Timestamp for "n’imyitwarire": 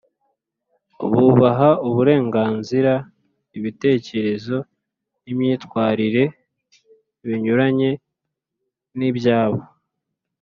5.23-6.23